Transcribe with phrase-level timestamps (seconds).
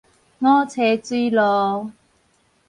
[0.03, 0.03] 五
[0.67, 1.91] 叉水路